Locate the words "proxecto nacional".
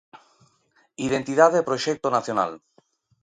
1.69-2.51